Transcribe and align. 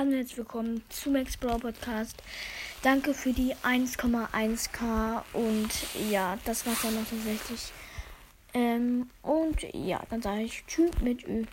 Hallo 0.00 0.12
herzlich 0.12 0.38
willkommen 0.38 0.82
zum 0.88 1.14
Explore 1.14 1.58
Podcast. 1.58 2.16
Danke 2.82 3.12
für 3.12 3.34
die 3.34 3.54
1,1k 3.56 5.22
und 5.34 5.68
ja, 6.10 6.38
das 6.46 6.64
war's 6.64 6.80
dann 6.80 6.94
noch 6.94 7.04
tatsächlich. 7.06 7.70
Ähm, 8.54 9.10
und 9.20 9.62
ja, 9.74 10.00
dann 10.08 10.22
sage 10.22 10.40
ich 10.44 10.64
Tschüss 10.66 10.90
mit 11.02 11.28
Ü. 11.28 11.44